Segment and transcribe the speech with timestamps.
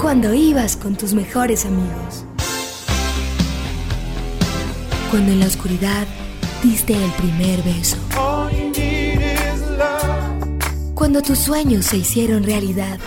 [0.00, 2.24] Cuando ibas con tus mejores amigos.
[5.10, 6.06] Cuando en la oscuridad
[6.62, 7.98] diste el primer beso.
[10.94, 12.98] Cuando tus sueños se hicieron realidad.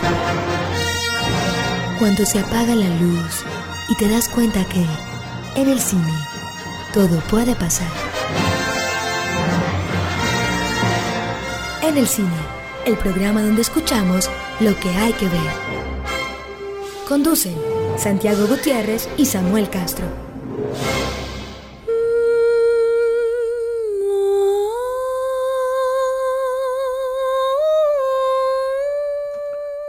[1.98, 3.44] Cuando se apaga la luz
[3.88, 4.84] y te das cuenta que
[5.60, 6.14] en el cine
[6.92, 7.90] todo puede pasar.
[11.82, 12.53] En el cine,
[12.86, 14.30] el programa donde escuchamos
[14.60, 15.40] lo que hay que ver.
[17.08, 17.54] Conducen
[17.96, 20.06] Santiago Gutiérrez y Samuel Castro.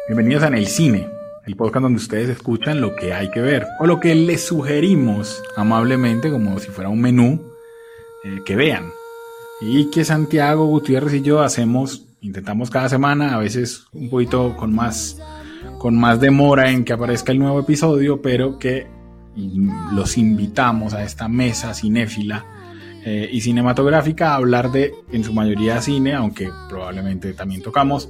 [0.07, 1.09] Bienvenidos a En el Cine,
[1.45, 5.43] el podcast donde ustedes escuchan lo que hay que ver o lo que les sugerimos
[5.57, 7.41] amablemente como si fuera un menú
[8.23, 8.93] eh, que vean.
[9.59, 14.73] Y que Santiago Gutiérrez y yo hacemos, intentamos cada semana, a veces un poquito con
[14.73, 15.21] más,
[15.77, 18.87] con más demora en que aparezca el nuevo episodio, pero que
[19.93, 22.45] los invitamos a esta mesa cinéfila
[23.05, 28.09] eh, y cinematográfica a hablar de, en su mayoría, cine, aunque probablemente también tocamos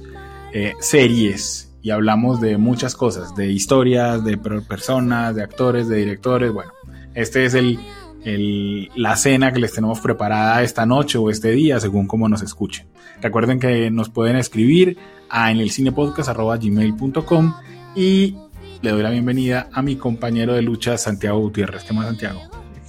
[0.52, 6.52] eh, series y hablamos de muchas cosas, de historias, de personas, de actores, de directores.
[6.52, 6.72] Bueno,
[7.14, 7.78] este es el,
[8.26, 12.88] la cena que les tenemos preparada esta noche o este día, según como nos escuchen.
[13.20, 14.98] Recuerden que nos pueden escribir
[15.30, 17.54] a en el cinepodcast.gmail.com
[17.94, 18.36] y
[18.82, 21.84] le doy la bienvenida a mi compañero de lucha, Santiago Gutiérrez.
[21.84, 22.40] ¿Qué más, Santiago?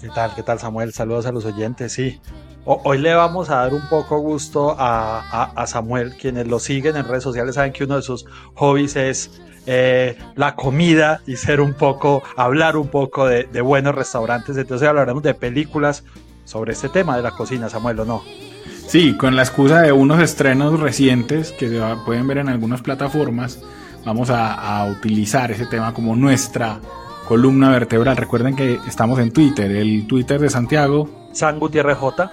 [0.02, 0.34] ¿Qué tal?
[0.36, 0.94] ¿Qué tal, Samuel?
[0.94, 1.94] Saludos a los oyentes.
[1.94, 2.20] Sí,
[2.70, 6.18] Hoy le vamos a dar un poco gusto a, Samuel.
[6.18, 10.56] Quienes lo siguen en redes sociales saben que uno de sus hobbies es eh, la
[10.56, 14.58] comida y ser un poco, hablar un poco de, buenos restaurantes.
[14.58, 16.04] Entonces hablaremos de películas
[16.46, 18.24] sobre este tema de la cocina, Samuel, ¿o no?
[18.88, 23.62] Sí, con la excusa de unos estrenos recientes que se pueden ver en algunas plataformas,
[24.06, 26.80] vamos a, a utilizar ese tema como nuestra
[27.28, 28.18] columna vertebral.
[28.18, 31.28] Recuerden que estamos en Twitter, el Twitter de Santiago.
[31.34, 32.32] San Gutiérrez J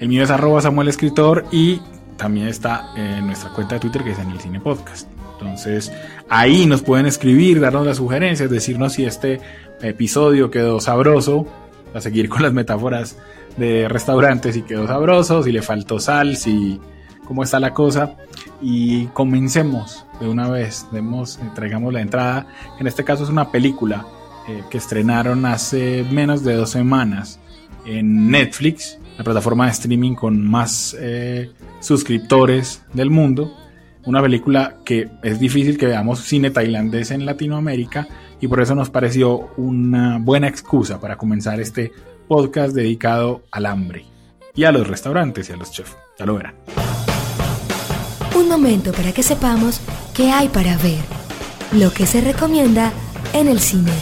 [0.00, 1.78] el mío es arroba Samuel Escritor y
[2.16, 5.06] también está en nuestra cuenta de Twitter que es en el Cine Podcast.
[5.40, 5.92] Entonces
[6.28, 9.40] ahí nos pueden escribir, darnos las sugerencias, decirnos si este
[9.80, 11.46] episodio quedó sabroso,
[11.94, 13.16] a seguir con las metáforas
[13.56, 16.80] de restaurantes, si quedó sabroso, si le faltó sal, si
[17.26, 18.16] cómo está la cosa.
[18.62, 22.46] Y comencemos de una vez, demos, traigamos la entrada.
[22.78, 24.06] En este caso es una película
[24.48, 27.40] eh, que estrenaron hace menos de dos semanas
[27.86, 31.50] en Netflix la plataforma de streaming con más eh,
[31.80, 33.54] suscriptores del mundo.
[34.06, 38.08] Una película que es difícil que veamos cine tailandés en Latinoamérica
[38.40, 41.92] y por eso nos pareció una buena excusa para comenzar este
[42.26, 44.06] podcast dedicado al hambre
[44.54, 45.96] y a los restaurantes y a los chefs.
[46.18, 46.54] Ya lo verán.
[48.34, 49.80] Un momento para que sepamos
[50.14, 51.04] qué hay para ver,
[51.72, 52.92] lo que se recomienda
[53.34, 53.92] en el cine.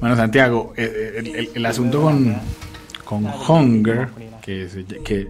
[0.00, 2.36] Bueno, Santiago, eh, eh, el, asunto con,
[3.04, 4.08] con Hunger,
[4.42, 4.68] que,
[5.04, 5.28] que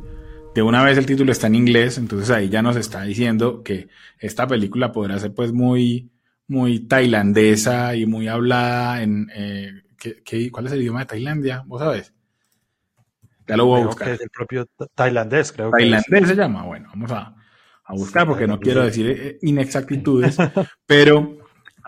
[0.54, 3.88] de una vez el título está en inglés, entonces ahí ya nos está diciendo que
[4.18, 6.10] esta película podrá ser pues muy,
[6.48, 9.30] muy tailandesa y muy hablada en...
[9.34, 11.62] Eh, ¿qué, cuál es el idioma de Tailandia?
[11.66, 12.14] ¿Vos sabés?
[13.46, 14.08] Ya lo voy a buscar.
[14.08, 16.64] es el propio tailandés, creo tailandés se llama.
[16.64, 17.35] Bueno, vamos a,
[17.94, 20.36] buscar porque no quiero decir eh, inexactitudes,
[20.86, 21.38] pero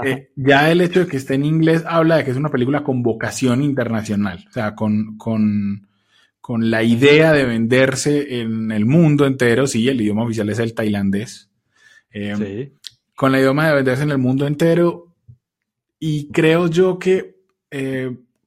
[0.04, 2.84] eh, ya el hecho de que esté en inglés habla de que es una película
[2.84, 5.86] con vocación internacional, o sea, con, con,
[6.60, 9.66] la idea de venderse en el mundo entero.
[9.66, 11.50] Sí, el idioma oficial es el tailandés.
[12.10, 12.90] Eh, sí.
[13.14, 15.14] Con la idioma de venderse en el mundo entero.
[15.98, 17.36] Y creo yo que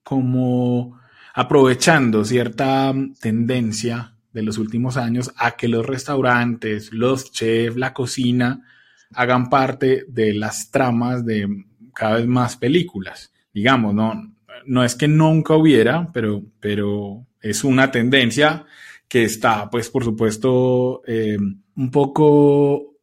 [0.04, 1.00] como
[1.34, 7.94] aprovechando cierta mm, tendencia de los últimos años a que los restaurantes, los chefs, la
[7.94, 8.66] cocina
[9.14, 13.34] hagan parte de las tramas de cada vez más películas.
[13.53, 14.34] Digamos, no,
[14.66, 18.66] no es que nunca hubiera, pero, pero es una tendencia
[19.08, 21.38] que está, pues, por supuesto, eh,
[21.76, 22.96] un poco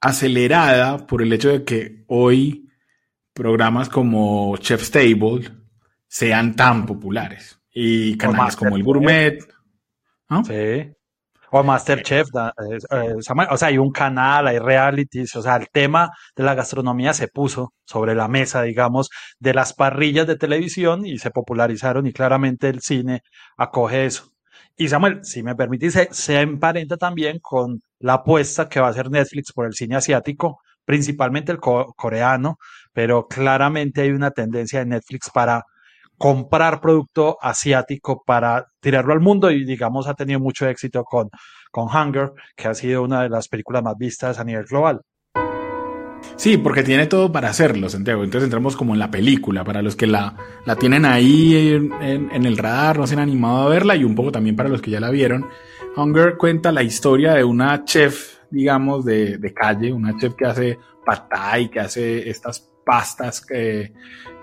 [0.00, 2.68] acelerada por el hecho de que hoy
[3.32, 5.48] programas como Chef's Table,
[6.06, 7.58] sean tan populares.
[7.72, 9.38] Y canales como el Gourmet.
[10.44, 10.92] Sí.
[11.54, 16.44] O Masterchef, eh, o sea, hay un canal, hay realities, o sea, el tema de
[16.44, 21.30] la gastronomía se puso sobre la mesa, digamos, de las parrillas de televisión y se
[21.30, 23.20] popularizaron y claramente el cine
[23.58, 24.32] acoge eso.
[24.76, 29.10] Y Samuel, si me permitís, se, emparenta también con la apuesta que va a hacer
[29.10, 32.56] Netflix por el cine asiático, principalmente el coreano,
[32.94, 35.64] pero claramente hay una tendencia de Netflix para
[36.22, 41.28] comprar producto asiático para tirarlo al mundo y digamos ha tenido mucho éxito con,
[41.72, 45.00] con Hunger, que ha sido una de las películas más vistas a nivel global.
[46.36, 48.22] Sí, porque tiene todo para hacerlo, Santiago.
[48.22, 52.56] Entonces entramos como en la película, para los que la, la tienen ahí en, el
[52.56, 55.00] radar, no se han animado a verla, y un poco también para los que ya
[55.00, 55.48] la vieron.
[55.96, 60.78] Hunger cuenta la historia de una chef, digamos, de, de calle, una chef que hace
[61.04, 63.92] patay, que hace estas pastas que,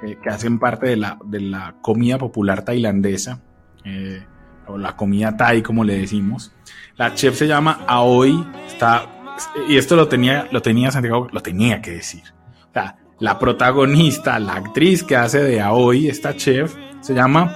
[0.01, 3.41] que hacen parte de la, de la comida popular tailandesa,
[3.85, 4.23] eh,
[4.67, 6.53] o la comida thai, como le decimos.
[6.95, 9.19] La chef se llama Aoi, está
[9.67, 12.23] y esto lo tenía, lo tenía Santiago, lo tenía que decir.
[12.69, 17.55] O sea, la protagonista, la actriz que hace de Aoi, esta chef, se llama,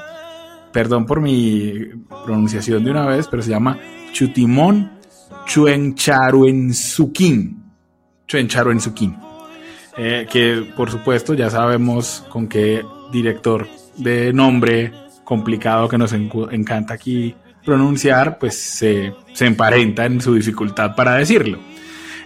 [0.72, 1.74] perdón por mi
[2.26, 3.78] pronunciación de una vez, pero se llama
[4.12, 5.00] Chutimón
[5.46, 7.64] Chuencharuensukin.
[8.28, 9.18] Chuencharuensukin.
[9.96, 14.92] Eh, que por supuesto ya sabemos con qué director de nombre
[15.24, 21.60] complicado que nos encanta aquí pronunciar, pues se, se emparenta en su dificultad para decirlo.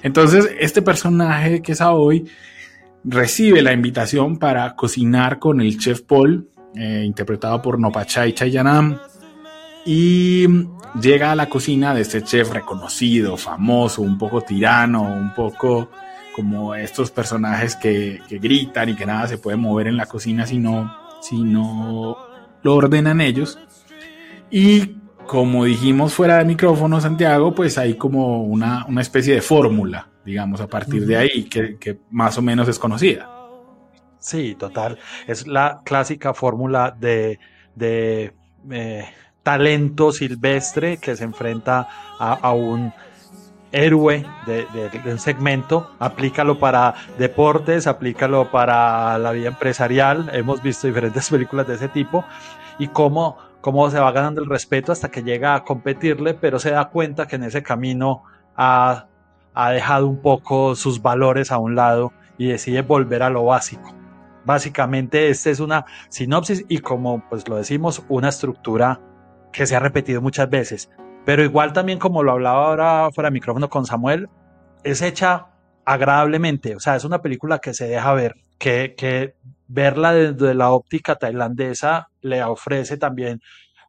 [0.02, 2.26] Entonces, este personaje que es Aoi
[3.04, 8.98] recibe la invitación para cocinar con el chef Paul, eh, interpretado por Nopachai Chayanam,
[9.86, 10.48] y
[11.00, 15.90] llega a la cocina de este chef reconocido, famoso, un poco tirano, un poco
[16.38, 20.46] como estos personajes que, que gritan y que nada se puede mover en la cocina
[20.46, 22.16] si no, si no
[22.62, 23.58] lo ordenan ellos.
[24.52, 30.62] Y como dijimos fuera de micrófono, Santiago, pues hay como una, especie de fórmula, digamos,
[30.62, 33.30] a partir de ahí, que, más o menos es conocida.
[34.20, 35.00] Sí, total.
[35.28, 37.40] Es la clásica fórmula de,
[37.80, 39.06] eh,
[39.44, 41.88] talento silvestre que se enfrenta
[42.20, 42.94] a, un
[43.72, 44.68] héroe de,
[45.06, 51.76] un segmento, aplícalo para deportes, aplícalo para la vida empresarial, hemos visto diferentes películas de
[51.76, 52.24] ese tipo,
[52.80, 56.72] y cómo cómo se va ganando el respeto hasta que llega a competirle, pero se
[56.72, 58.24] da cuenta que en ese camino
[58.56, 59.08] ha,
[59.54, 63.94] ha dejado un poco sus valores a un lado y decide volver a lo básico.
[64.46, 69.02] Básicamente, esta es una sinopsis y como pues lo decimos, una estructura
[69.52, 70.90] que se ha repetido muchas veces.
[71.28, 74.30] Pero igual también como lo hablaba ahora fuera de micrófono con Samuel,
[74.86, 75.48] es hecha
[75.84, 76.74] agradablemente.
[76.74, 79.36] O sea, es una película que se deja ver, que, que
[79.68, 83.42] verla desde la óptica tailandesa le ofrece también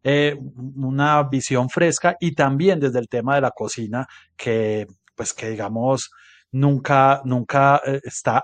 [0.03, 0.37] eh,
[0.75, 6.11] una visión fresca y también desde el tema de la cocina que pues que digamos
[6.51, 8.43] nunca nunca eh, está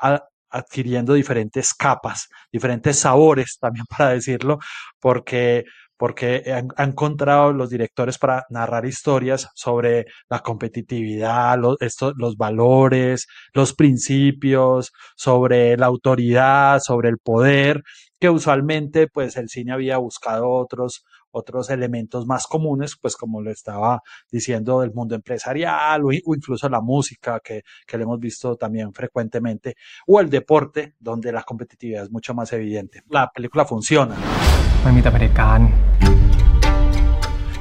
[0.55, 4.61] adquiriendo diferentes capas, diferentes sabores también para decirlo,
[5.01, 5.65] porque
[6.05, 11.79] porque han, encontrado los directores para narrar historias sobre la competitividad, los,
[12.19, 17.83] los valores, los principios, sobre la autoridad, sobre el poder,
[18.21, 23.51] que usualmente pues el cine había buscado otros, otros elementos más comunes, pues como lo
[23.51, 28.93] estaba diciendo del mundo empresarial o, incluso la música que, que le hemos visto también
[28.93, 29.77] frecuentemente,
[30.07, 33.03] o el deporte, donde la competitividad es mucho más evidente.
[33.11, 34.15] La película funciona.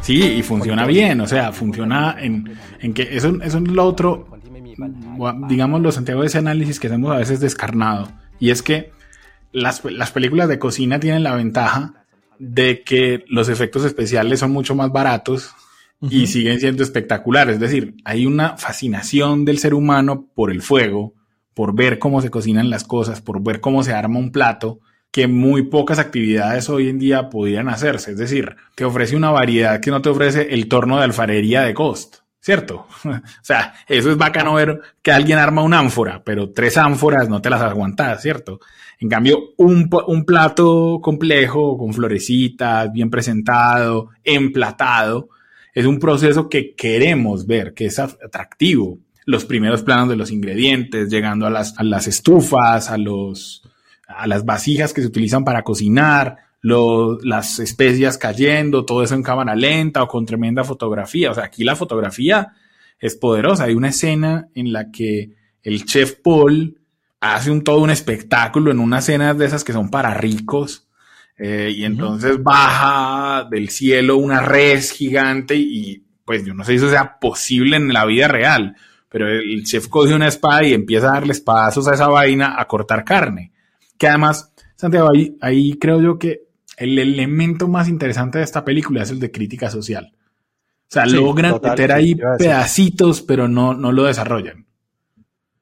[0.02, 4.28] Sí, y funciona bien, o sea, funciona en, en que eso, eso es lo otro,
[5.48, 8.92] digamos, los Santiago de ese análisis que hacemos a veces descarnado, y es que
[9.54, 12.03] las, las películas de cocina tienen la ventaja
[12.44, 15.56] de que los efectos especiales son mucho más baratos
[16.02, 17.56] y siguen siendo espectaculares.
[17.56, 21.14] Es decir, hay una fascinación del ser humano por el fuego,
[21.54, 24.82] por ver cómo se cocinan las cosas, por ver cómo se arma un plato,
[25.12, 28.12] que muy pocas actividades hoy en día podrían hacerse.
[28.12, 31.74] Es decir, te ofrece una variedad que no te ofrece el torno de alfarería de
[31.74, 32.18] Cost.
[32.42, 32.88] ¿Cierto?
[33.06, 37.42] o sea, eso es bacano ver que alguien arma una ánfora, pero tres ánforas no
[37.42, 38.60] te las aguantas, ¿cierto?
[39.00, 45.30] En cambio, un, un plato complejo, con florecitas, bien presentado, emplatado,
[45.74, 49.00] es un proceso que queremos ver, que es atractivo.
[49.26, 53.64] Los primeros planos de los ingredientes, llegando a las, a las estufas, a los,
[54.08, 59.56] a las vasijas que se utilizan para cocinar, las especias cayendo, todo eso en cámara
[59.56, 61.32] lenta o con tremenda fotografía.
[61.32, 62.54] O sea, aquí la fotografía
[63.00, 63.66] es poderosa.
[63.66, 65.32] Hay una escena en la que
[65.62, 66.80] el chef Paul
[67.24, 70.88] hace un todo un espectáculo en unas escenas de esas que son para ricos.
[71.38, 76.78] Eh, y entonces baja del cielo una res gigante y pues yo no sé si
[76.78, 78.76] eso sea posible en la vida real,
[79.10, 82.68] pero el chef coge una espada y empieza a darle espadazos a esa vaina a
[82.68, 83.52] cortar carne.
[83.98, 86.44] Que además, Santiago, ahí, ahí creo yo que
[86.78, 90.14] el elemento más interesante de esta película es el de crítica social.
[90.14, 94.66] O sea, logran meter ahí pedacitos, pero no, no lo desarrollan.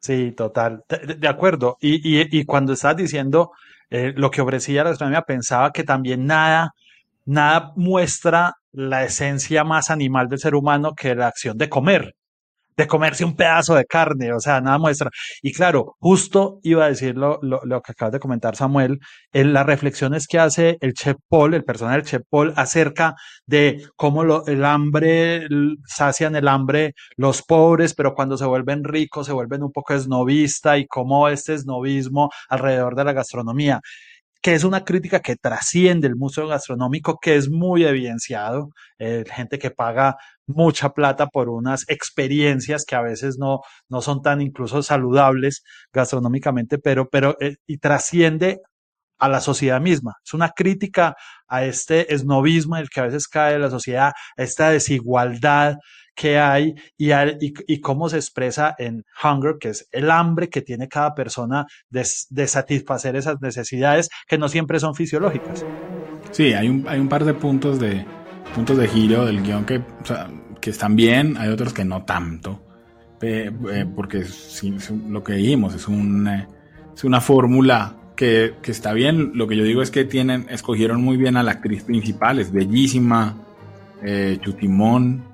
[0.02, 0.84] Sí, total.
[0.90, 1.78] De, acuerdo.
[1.80, 3.52] Y, cuando estás diciendo
[3.90, 6.72] eh, lo que ofrecía la gastronomía, pensaba que también nada,
[7.26, 12.16] nada muestra la esencia más animal del ser humano que la acción de comer
[12.82, 15.10] de comerse un pedazo de carne, o sea, nada muestra.
[15.42, 19.00] Y claro, justo iba a decir lo, que acabas de comentar, Samuel,
[19.32, 23.86] en las reflexiones que hace el Chef Paul, el personaje del Chef Paul, acerca de
[23.96, 25.48] cómo el hambre,
[25.86, 30.78] sacian el hambre los pobres, pero cuando se vuelven ricos se vuelven un poco esnovista
[30.78, 33.80] y cómo este esnovismo alrededor de la gastronomía
[34.42, 39.60] que es una crítica que trasciende el museo gastronómico, que es muy evidenciado, eh, gente
[39.60, 40.18] que paga
[40.48, 46.80] mucha plata por unas experiencias que a veces no, no son tan incluso saludables gastronómicamente,
[46.80, 48.62] pero, pero eh, y trasciende
[49.20, 50.16] a la sociedad misma.
[50.26, 51.16] Es una crítica
[51.48, 55.76] a este esnovismo en el que a veces cae la sociedad, a esta desigualdad
[56.16, 57.12] que hay y,
[57.68, 62.04] y, cómo se expresa en hunger, que es el hambre que tiene cada persona de,
[62.48, 65.66] satisfacer esas necesidades que no siempre son fisiológicas.
[66.32, 68.06] Sí, hay un, hay un par de puntos de,
[68.54, 69.82] puntos de giro del guion que,
[70.60, 72.66] que están bien, hay otros que no tanto,
[73.22, 73.52] eh,
[73.96, 74.26] porque
[75.08, 76.28] lo que dijimos es, un,
[76.94, 79.32] es una fórmula que, que, está bien.
[79.36, 82.52] Lo que yo digo es que tienen, escogieron muy bien a la actriz principal, es
[82.52, 83.38] bellísima,
[84.04, 85.31] eh, Chutimón,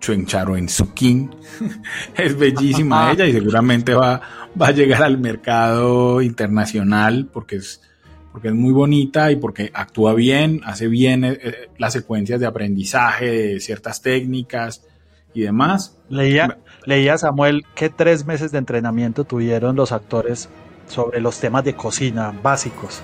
[0.00, 1.30] Chuencharo en Sukin,
[2.16, 4.20] es bellísima ella y seguramente va,
[4.60, 7.80] va a llegar al mercado internacional porque es
[8.36, 12.44] porque es muy bonita y porque actúa bien, hace bien eh, eh, las secuencias de
[12.44, 14.84] aprendizaje de ciertas técnicas
[15.32, 15.96] y demás.
[16.10, 20.50] Leía, leía Samuel que tres meses de entrenamiento tuvieron los actores
[20.86, 23.00] sobre los temas de cocina básicos.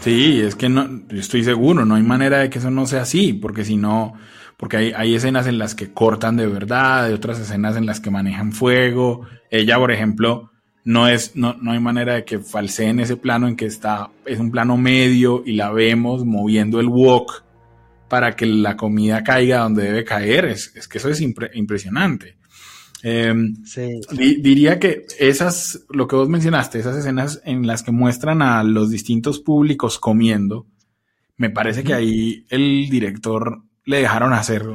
[0.00, 3.32] Sí, es que no, estoy seguro, no hay manera de que eso no sea así,
[3.32, 4.12] porque si no,
[4.56, 8.00] porque hay, hay escenas en las que cortan de verdad, hay otras escenas en las
[8.00, 9.26] que manejan fuego.
[9.50, 10.50] Ella, por ejemplo,
[10.84, 14.38] no es, no, no hay manera de que falseen ese plano en que está, es
[14.38, 17.42] un plano medio y la vemos moviendo el wok
[18.08, 20.44] para que la comida caiga donde debe caer.
[20.44, 22.36] Es, es que eso es impresionante.
[23.02, 23.54] Em,
[24.16, 28.90] diría que esas, lo que vos mencionaste, esas escenas en las que muestran a los
[28.90, 30.66] distintos públicos comiendo,
[31.36, 34.66] me parece que ahí el director le dejaron hacer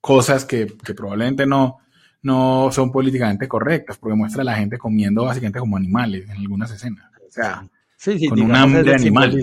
[0.00, 1.78] cosas que, que probablemente no,
[2.22, 6.70] no son políticamente correctas, porque muestra a la gente comiendo básicamente como animales en algunas
[6.70, 7.06] escenas.
[7.26, 7.66] O sea,
[8.28, 9.40] con un hambre animal.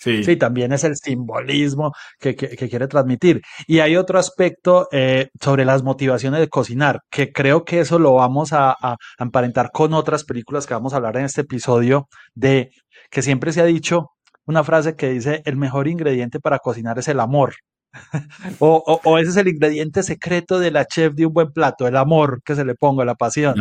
[0.00, 0.22] Sí.
[0.22, 0.36] sí.
[0.36, 3.42] también es el simbolismo que, quiere transmitir.
[3.66, 8.14] Y hay otro aspecto eh, sobre las motivaciones de cocinar, que creo que eso lo
[8.14, 12.70] vamos a, a, emparentar con otras películas que vamos a hablar en este episodio, de
[13.10, 14.10] que siempre se ha dicho
[14.46, 17.54] una frase que dice, el mejor ingrediente para cocinar es el amor.
[18.58, 22.42] o, ese es el ingrediente secreto de la chef de un buen plato, el amor
[22.44, 23.56] que se le ponga, la pasión.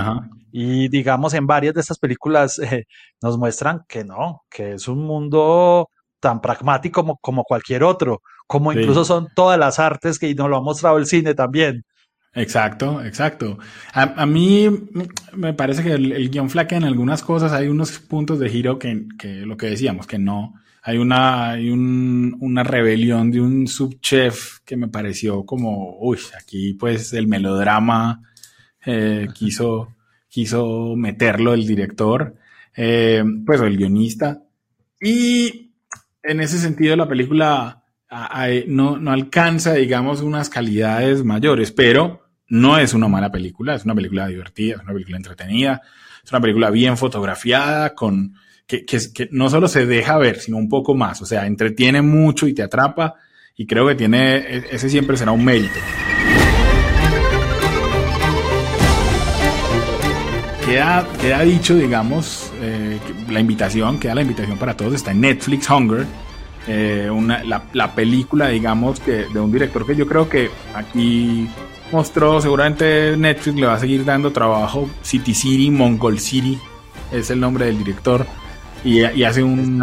[0.51, 2.85] Y digamos, en varias de estas películas eh,
[3.21, 8.73] nos muestran que no, que es un mundo tan pragmático como, como cualquier otro, como
[8.73, 11.83] incluso son todas las artes que nos lo ha mostrado el cine también.
[12.33, 13.57] Exacto, exacto.
[13.93, 14.67] A, mí
[15.33, 19.05] me parece que el, guion flaquea en algunas cosas, hay unos puntos de giro que,
[19.17, 20.53] que lo que decíamos, que no,
[20.87, 26.75] hay una, hay un, una rebelión de un subchef que me pareció como, uy, aquí
[26.75, 28.21] pues el melodrama
[28.85, 29.97] eh, quiso,
[30.29, 32.35] quiso meterlo el director,
[32.73, 34.41] eh, pues el guionista.
[35.01, 35.73] Y
[36.23, 37.83] en ese sentido la película
[38.67, 43.93] no, no alcanza, digamos, unas calidades mayores, pero no es una mala película, es una
[43.93, 45.81] película divertida, es una película entretenida,
[46.23, 48.35] es una película bien fotografiada, con
[48.67, 51.21] que, que, no solo se deja ver, sino un poco más.
[51.21, 53.15] O sea, entretiene mucho y te atrapa
[53.55, 55.79] y creo que tiene, e, ese siempre será un mérito.
[60.65, 65.69] Queda, queda dicho, digamos, eh, la invitación, queda la invitación para todos, está en Netflix
[65.69, 66.05] Hunger,
[66.67, 71.47] eh, una, la, la, película, digamos, que, de un director que yo creo que aquí
[71.89, 76.59] mostró, seguramente Netflix le va a seguir dando trabajo, City City, Mongol City,
[77.13, 78.27] es el nombre del director
[78.87, 79.79] y, hace un,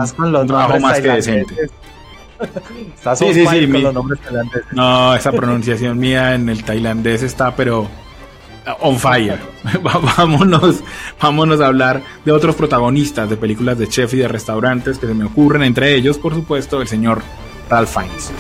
[0.47, 1.55] trabajo más que decente.
[3.17, 3.69] sí, sí, sí,
[4.73, 7.89] No, esa pronunciación mía en el tailandés está, pero uh,
[8.81, 9.39] on fire.
[10.17, 10.81] vámonos,
[11.21, 15.15] vámonos a hablar de otros protagonistas de películas de chef y de restaurantes que se
[15.15, 17.23] me ocurren, entre ellos, por supuesto, el señor
[17.69, 18.33] Ralph Fiennes.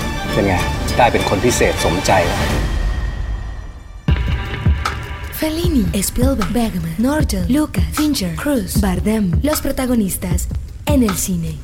[5.44, 10.48] Fellini, Spielberg, Bergman, Norton, Lucas, Fincher, Cruz, Bardem, los protagonistas
[10.86, 11.58] en el cine.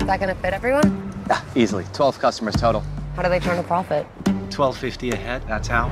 [0.00, 0.90] Is that gonna fit everyone?
[1.28, 1.84] Yeah, easily.
[1.92, 2.82] 12 customers total.
[3.16, 4.04] How do they turn a profit?
[4.50, 5.88] 12.50 a head, that's how.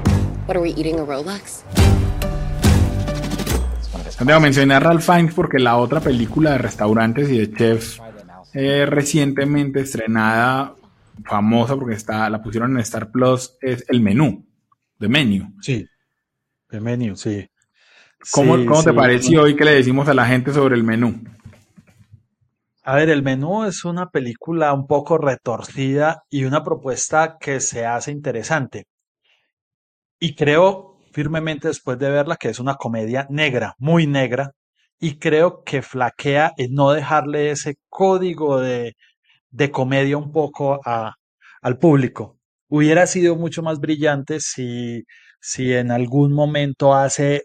[0.46, 1.62] What are we eating a Rolex?
[4.40, 8.00] Mencioné a Ralph Fiennes porque la otra película de restaurantes y de chefs
[8.54, 10.74] eh, recientemente estrenada,
[11.24, 14.46] famosa porque está, la pusieron en Star Plus, es El Menú,
[14.98, 15.54] The Menu.
[15.60, 15.86] Sí,
[16.68, 17.46] The Menu, sí.
[18.32, 21.22] ¿Cómo, Sí, cómo te pareció hoy que le decimos a la gente sobre el menú?
[22.82, 27.86] A ver, El Menú es una película un poco retorcida y una propuesta que se
[27.86, 28.86] hace interesante.
[30.20, 34.52] Y creo firmemente después de verla que es una comedia negra, muy negra,
[35.06, 38.94] y creo que flaquea en no dejarle ese código de,
[39.50, 41.14] de comedia un poco a,
[41.62, 42.38] al público.
[42.68, 45.04] Hubiera sido mucho más brillante si,
[45.40, 47.44] si en algún momento hace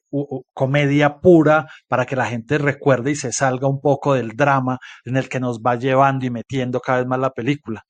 [0.54, 5.18] comedia pura para que la gente recuerde y se salga un poco del drama en
[5.18, 7.84] el que nos va llevando y metiendo cada vez más la película.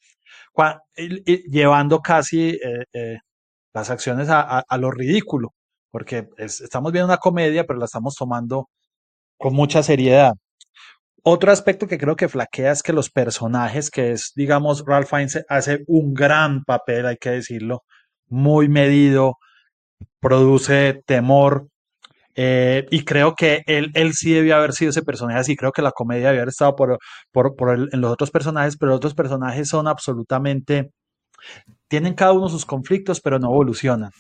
[1.52, 3.18] Llevando casi eh, eh,
[3.74, 5.54] las acciones a, lo ridículo,
[5.92, 8.70] porque es- estamos viendo una comedia, pero la estamos tomando
[9.40, 10.34] con mucha seriedad.
[11.24, 15.44] Otro aspecto que creo que flaquea es que los personajes, que es, digamos, Ralph Fiennes
[15.50, 17.84] hace un gran papel, hay que decirlo,
[18.28, 19.38] muy medido,
[20.22, 21.68] produce temor,
[22.36, 25.56] eh, y creo que él, él sí debió haber sido ese personaje así.
[25.58, 26.98] Creo que la comedia debió haber estado por,
[27.34, 30.92] por, por en los otros personajes, pero los otros personajes son absolutamente.
[31.90, 34.12] Tienen cada uno sus conflictos, pero no evolucionan.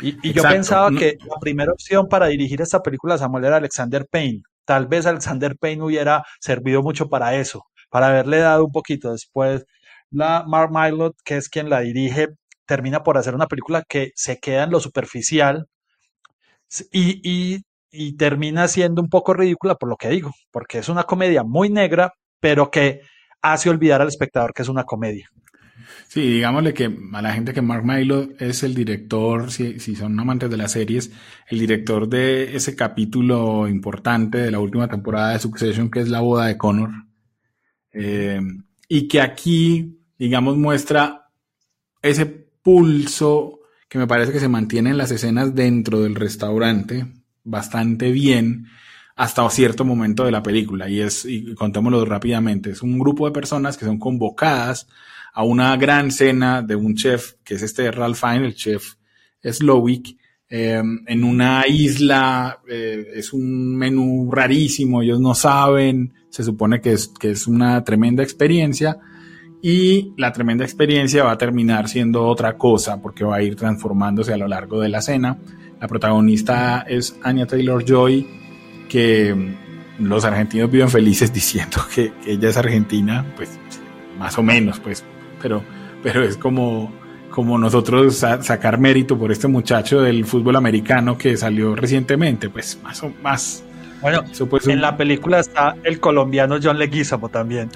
[0.00, 4.06] Y, y yo pensaba que la primera opción para dirigir esta película, Samuel, era Alexander
[4.10, 4.42] Payne.
[4.64, 9.12] Tal vez Alexander Payne hubiera servido mucho para eso, para haberle dado un poquito.
[9.12, 9.64] Después,
[10.10, 12.28] la Mark Mylod, que es quien la dirige,
[12.66, 15.66] termina por hacer una película que se queda en lo superficial
[16.90, 21.44] y, y termina siendo un poco ridícula por lo que digo, porque es una comedia
[21.44, 23.00] muy negra, pero que
[23.40, 25.28] hace olvidar al espectador que es una comedia.
[26.08, 30.18] Sí, digámosle que a la gente que Mark Milo es el director, si, si son
[30.18, 31.10] amantes de las series,
[31.48, 36.20] el director de ese capítulo importante de la última temporada de Succession, que es la
[36.20, 36.90] boda de Connor.
[37.92, 38.40] Eh,
[38.88, 41.30] y que aquí, digamos, muestra
[42.02, 47.06] ese pulso que me parece que se mantiene en las escenas dentro del restaurante
[47.44, 48.66] bastante bien
[49.16, 50.88] hasta cierto momento de la película.
[50.88, 54.88] Y es, y contémoslo rápidamente, es un grupo de personas que son convocadas
[55.34, 58.94] a una gran cena de un chef, que es este Ralph Fiennes, el chef
[59.42, 60.16] Slowick,
[60.48, 66.92] eh, en una isla, eh, es un menú rarísimo, ellos no saben, se supone que
[66.92, 68.98] es, que es una tremenda experiencia
[69.60, 74.32] y la tremenda experiencia va a terminar siendo otra cosa porque va a ir transformándose
[74.32, 75.38] a lo largo de la cena.
[75.80, 78.26] La protagonista es Anya Taylor Joy,
[78.88, 83.58] que mm, los argentinos viven felices diciendo que, que ella es argentina, pues
[84.18, 85.04] más o menos, pues,
[85.44, 85.62] pero,
[86.02, 86.90] pero es como,
[87.30, 92.80] como nosotros sa- sacar mérito por este muchacho del fútbol americano que salió recientemente, pues
[92.82, 93.62] más o más.
[94.00, 97.68] Bueno, pues en un- la película está el colombiano John Leguizamo también.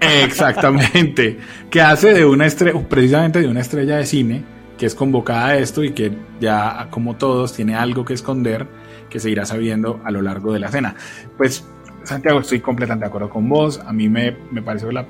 [0.00, 1.38] Exactamente.
[1.68, 4.44] que hace de una estrella, precisamente de una estrella de cine,
[4.78, 8.66] que es convocada a esto y que ya, como todos, tiene algo que esconder,
[9.10, 10.94] que se irá sabiendo a lo largo de la cena.
[11.36, 11.66] Pues,
[12.04, 13.80] Santiago, estoy completamente de acuerdo con vos.
[13.84, 15.06] A mí me, me pareció la,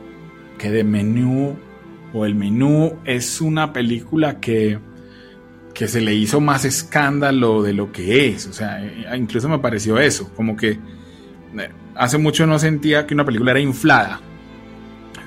[0.57, 1.57] que de menú
[2.17, 4.79] o el menú es una película que,
[5.75, 8.47] que se le hizo más escándalo de lo que es.
[8.47, 13.13] O sea, eh, incluso me pareció eso, como que eh, hace mucho no sentía que
[13.13, 14.21] una película era inflada.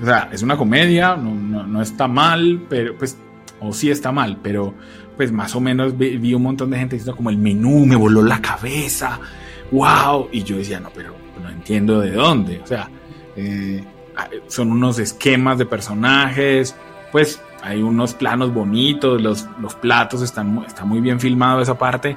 [0.02, 3.16] O sea, es una comedia, no, no, no está mal, pero pues,
[3.60, 4.74] o sí está mal, pero
[5.16, 7.94] pues más o menos vi, vi un montón de gente diciendo como el menú me
[7.94, 9.20] voló la cabeza,
[9.70, 12.90] wow, y yo decía, no, pero no entiendo de dónde, o sea,
[13.36, 13.84] eh,
[14.48, 16.74] son unos esquemas de personajes,
[17.12, 22.16] pues hay unos planos bonitos, los, los platos están, está muy bien filmado esa parte,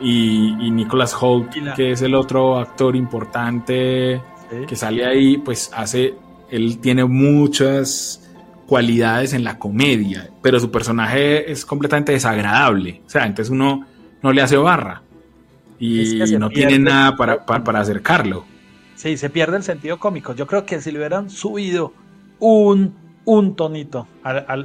[0.00, 4.20] y, y Nicholas Holt, que es el otro actor importante
[4.50, 4.66] ¿sí?
[4.66, 6.14] que sale ahí, pues hace,
[6.50, 8.20] él tiene muchas
[8.66, 13.86] cualidades en la comedia, pero su personaje es completamente desagradable, o sea, entonces uno
[14.22, 15.02] no le hace barra
[15.78, 18.44] y Es que no tiene nada para, para, para acercarlo.
[19.04, 20.34] Sí, se pierde el sentido cómico.
[20.34, 21.92] Yo creo que si le hubieran subido
[22.38, 22.94] un,
[23.26, 24.56] un tonito a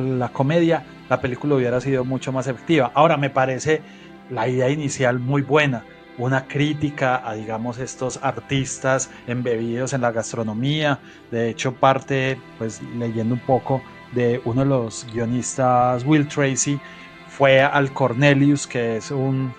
[0.00, 2.90] la comedia, la película hubiera sido mucho más efectiva.
[2.94, 3.82] Ahora, me parece
[4.30, 5.84] la idea inicial muy buena.
[6.16, 11.00] Una crítica a, digamos, estos artistas embebidos en la gastronomía.
[11.30, 16.80] De hecho, parte, pues, leyendo un poco de uno de los guionistas, Will Tracy,
[17.28, 19.52] fue al Cornelius, que es un,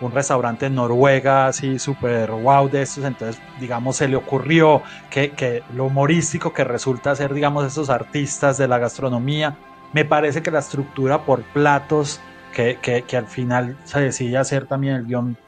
[0.00, 5.30] un restaurante en Noruega, así súper wow de estos, entonces, digamos, se le ocurrió que,
[5.30, 9.56] que lo humorístico que resulta ser, digamos, estos artistas de la gastronomía,
[9.92, 12.20] Me parece que la estructura por platos
[12.52, 15.38] que, que, que al final se decide hacer también el guion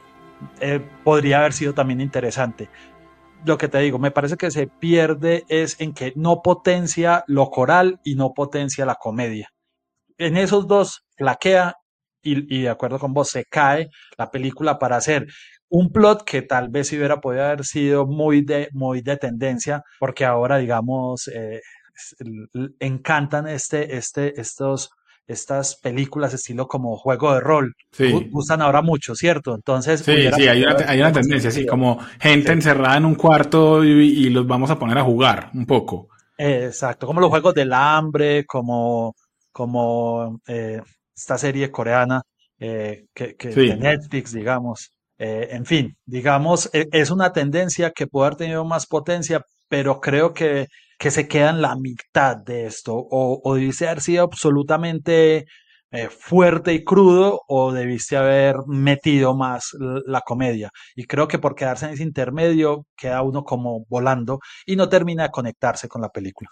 [0.60, 2.68] eh, podría haber sido también interesante.
[3.44, 7.50] Lo que te digo, me parece que se pierde es en que no potencia lo
[7.50, 9.50] coral y no potencia la comedia.
[10.18, 11.77] En esos dos flaquea
[12.32, 15.26] y, y de acuerdo con vos, se cae la película para hacer
[15.70, 19.82] un plot que tal vez si hubiera podido haber sido muy de, muy de tendencia,
[19.98, 21.60] porque ahora, digamos, eh,
[22.80, 24.90] encantan este, este, estos
[25.26, 27.74] estas películas estilo como juego de rol.
[27.92, 28.30] Sí.
[28.30, 29.54] Gustan ahora mucho, ¿cierto?
[29.54, 30.00] Entonces.
[30.00, 32.52] Sí, sí, hay una, hay una tendencia, así como gente sí.
[32.54, 36.08] encerrada en un cuarto y, y, los vamos a poner a jugar un poco.
[36.38, 39.14] Exacto, como los juegos del hambre, como,
[39.52, 40.80] como eh,
[41.20, 42.22] esta serie coreana
[42.58, 43.68] eh, que, que sí.
[43.68, 44.92] de Netflix, digamos.
[45.18, 50.32] Eh, en fin, digamos, es una tendencia que puede haber tenido más potencia, pero creo
[50.32, 55.46] que que se queda en la mitad de esto, o, o debiste haber sido absolutamente
[55.90, 60.70] eh, fuerte y crudo, o debiste haber metido más la comedia.
[60.96, 65.24] Y creo que por quedarse en ese intermedio, queda uno como volando y no termina
[65.24, 66.50] de conectarse con la película.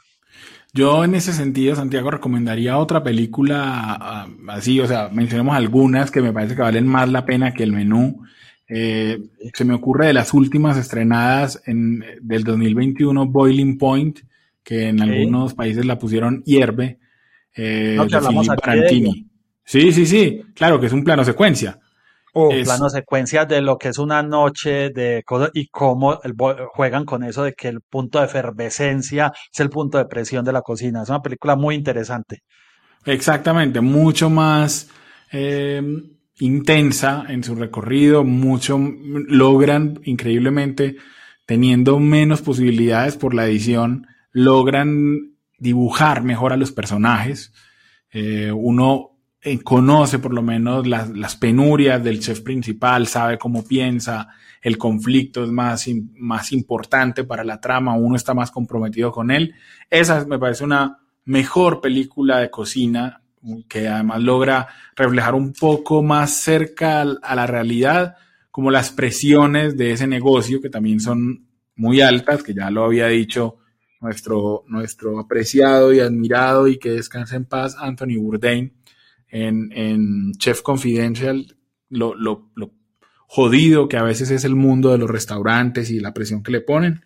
[0.73, 6.21] Yo en ese sentido, Santiago, recomendaría otra película uh, así, o sea, mencionemos algunas que
[6.21, 8.23] me parece que valen más la pena que el menú.
[8.69, 9.19] Eh,
[9.55, 14.21] se me ocurre de las últimas estrenadas en, del 2021, Boiling Point,
[14.63, 15.05] que en sí.
[15.05, 16.99] algunos países la pusieron hierve,
[17.55, 19.27] eh, no, de Philip Barantini.
[19.65, 21.79] Sí, sí, sí, claro que es un plano secuencia.
[22.39, 26.35] Oh, es, plano secuencia de lo que es una noche de cosas y cómo el,
[26.69, 30.53] juegan con eso de que el punto de efervescencia es el punto de presión de
[30.53, 31.03] la cocina.
[31.03, 32.43] Es una película muy interesante.
[33.07, 34.91] Exactamente, mucho más
[35.33, 35.83] eh,
[36.39, 40.97] intensa en su recorrido, mucho logran increíblemente
[41.47, 47.55] teniendo menos posibilidades por la edición logran dibujar mejor a los personajes.
[48.13, 49.16] Eh, uno
[49.49, 54.27] eh, conoce por lo menos las, las, penurias del chef principal, sabe cómo piensa,
[54.61, 59.55] el conflicto es más, más importante para la trama, uno está más comprometido con él.
[59.89, 63.23] Esa me parece una mejor película de cocina
[63.69, 68.17] que además logra reflejar un poco más cerca a la realidad
[68.51, 73.07] como las presiones de ese negocio que también son muy altas, que ya lo había
[73.07, 73.59] dicho
[74.01, 78.76] nuestro, nuestro apreciado y admirado y que descanse en paz Anthony Bourdain
[79.45, 81.57] en, Chef Confidential,
[81.89, 82.15] lo,
[83.29, 86.61] jodido que a veces es el mundo de los restaurantes y la presión que le
[86.61, 87.05] ponen.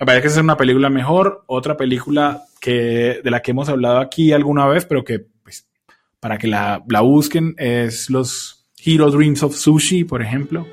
[0.00, 1.44] Me parece que es una película mejor.
[1.46, 5.68] Otra película que, de la que hemos hablado aquí alguna vez, pero que pues,
[6.20, 10.66] para que la, la busquen es los Hero Dreams of Sushi, por ejemplo.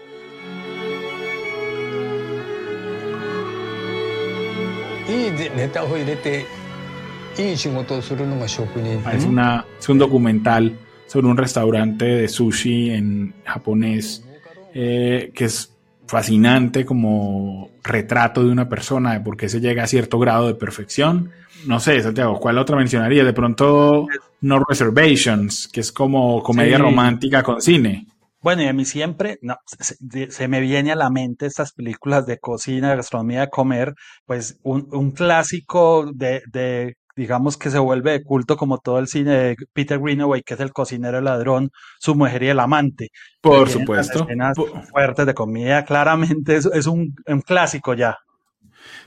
[9.18, 14.26] Es, una, es un documental sobre un restaurante de sushi en japonés
[14.74, 15.76] eh, que es
[16.08, 20.56] fascinante como retrato de una persona de por qué se llega a cierto grado de
[20.56, 21.32] perfección.
[21.66, 23.24] No sé, Santiago, ¿cuál otra mencionaría?
[23.24, 24.08] De pronto
[24.42, 26.84] No Reservations, que es como comedia sí.
[26.84, 28.08] romántica con cine.
[28.42, 32.28] Bueno, y a mí siempre no, se, se, me viene a la mente estas películas
[32.28, 33.96] de cocina, gastronomía, de comer,
[34.28, 39.08] pues un, un clásico de, de, digamos que se vuelve de culto como todo el
[39.08, 43.10] cine de Peter Greenaway, que es el cocinero, el ladrón, su mujer y el amante.
[43.42, 44.24] Por supuesto.
[44.24, 44.58] Escenas
[44.92, 48.18] fuertes de comida, claramente es, es un, un, clásico ya.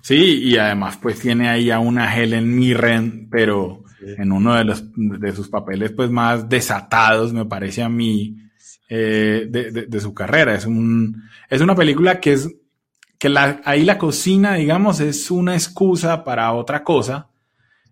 [0.00, 4.06] Sí, y además pues tiene ahí a una Helen Mirren, pero sí.
[4.16, 8.36] en uno de, los, de sus papeles pues más desatados, me parece a mí
[8.88, 10.54] eh, de, de, de, su carrera.
[10.54, 12.48] Es, un, es una película que es
[13.18, 17.28] que la, ahí la cocina, digamos, es una excusa para otra cosa,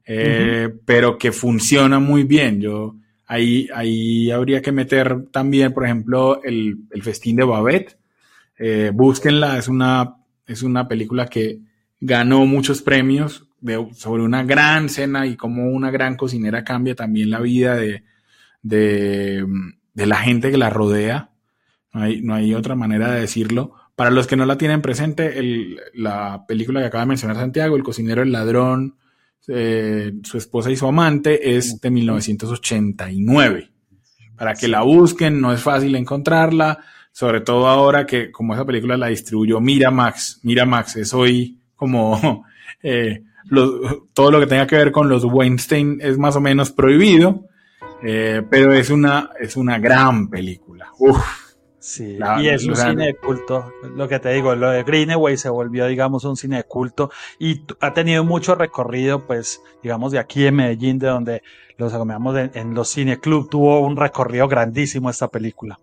[0.06, 2.60] eh, pero que funciona muy bien.
[2.60, 7.98] Yo ahí, ahí habría que meter también, por ejemplo, el, el festín de Babette.
[8.58, 10.16] Eh, búsquenla, es una,
[10.46, 11.58] es una película que
[12.00, 17.30] ganó muchos premios de, sobre una gran cena y cómo una gran cocinera cambia también
[17.30, 18.04] la vida de,
[18.62, 19.44] de
[19.96, 21.30] de la gente que la rodea.
[21.92, 23.72] No hay, no hay otra manera de decirlo.
[23.96, 27.76] Para los que no la tienen presente, el, la película que acaba de mencionar Santiago,
[27.76, 28.96] El cocinero, el ladrón,
[29.48, 33.70] eh, su esposa y su amante, es de 1989.
[34.36, 36.78] Para que la busquen, no es fácil encontrarla,
[37.12, 42.44] sobre todo ahora que como esa película la distribuyó Miramax, Miramax es hoy como
[42.82, 46.72] eh, lo, todo lo que tenga que ver con los Weinstein es más o menos
[46.72, 47.48] prohibido.
[48.02, 50.90] Eh, pero es una, es una gran película.
[50.98, 51.45] Uf.
[51.88, 53.72] Sí, y es un cine de culto.
[53.94, 57.62] Lo que te digo, lo de Greenaway se volvió, digamos, un cine de culto y
[57.80, 61.42] ha tenido mucho recorrido, pues, digamos, de aquí en Medellín, de donde
[61.78, 65.78] los acompañamos en, en los cineclub, tuvo un recorrido grandísimo esta película.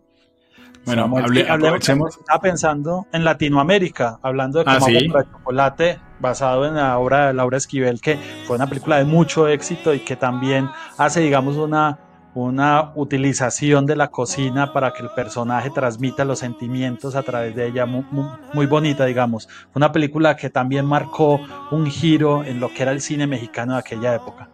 [0.85, 2.17] Bueno, Samuel, hable- aprovechemos.
[2.17, 5.07] Estaba pensando en Latinoamérica, hablando de Ah, ¿sí?
[5.07, 9.47] para chocolate, basado en la obra de Laura Esquivel, que fue una película de mucho
[9.47, 11.97] éxito y que también hace, digamos, una,
[12.35, 17.67] una utilización de la cocina para que el personaje transmita los sentimientos a través de
[17.67, 19.47] ella, mu- mu- muy, bonita, digamos.
[19.75, 21.39] Una película que también marcó
[21.71, 24.49] un giro en lo que era el cine mexicano de aquella época.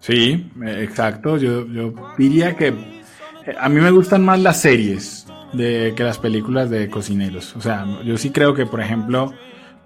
[0.00, 1.36] Sí, eh, exacto.
[1.36, 6.18] Yo, yo diría que eh, a mí me gustan más las series de, que las
[6.18, 7.54] películas de cocineros.
[7.56, 9.32] O sea, yo sí creo que, por ejemplo,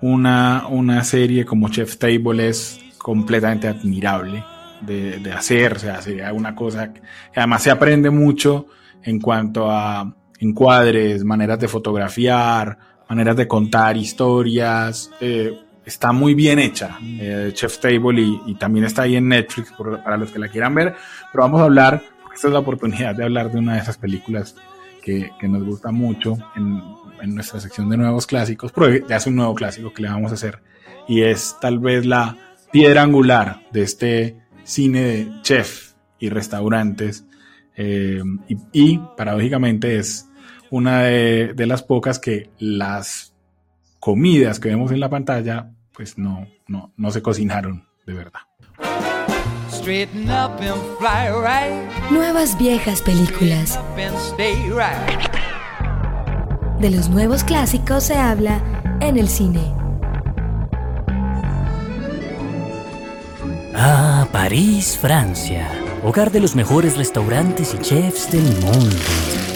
[0.00, 4.44] una, una serie como Chef's Table es completamente admirable
[4.86, 5.74] de, de hacer.
[5.74, 7.00] O sea, sería una cosa que
[7.36, 8.66] además se aprende mucho
[9.02, 15.10] en cuanto a encuadres, maneras de fotografiar, maneras de contar historias.
[15.20, 19.72] eh, está muy bien hecha, eh, Chef's Table, y, y también está ahí en Netflix
[19.72, 20.94] por- para los que la quieran ver.
[21.32, 23.98] Pero vamos a hablar, porque esta es la oportunidad de hablar de una de esas
[23.98, 24.54] películas
[25.02, 26.80] que, que nos gusta mucho en,
[27.20, 30.30] en nuestra sección de nuevos clásicos, pero ya es un nuevo clásico que le vamos
[30.30, 30.60] a hacer,
[31.08, 32.36] y es tal vez la
[32.70, 37.24] piedra angular de este cine de chef y restaurantes,
[37.76, 40.28] eh, y, y, paradójicamente es
[40.70, 43.34] una de, de las pocas que las
[43.98, 48.40] comidas que vemos en la pantalla, pues no, no, no se cocinaron de verdad.
[49.70, 52.10] Straighten up and fly right.
[52.10, 53.76] Nuevas viejas películas.
[53.76, 55.32] Up and stay right.
[56.80, 58.60] De los nuevos clásicos se habla
[59.00, 59.60] en el cine.
[63.74, 65.70] Ah, París, Francia.
[66.02, 68.96] Hogar de los mejores restaurantes y chefs del mundo.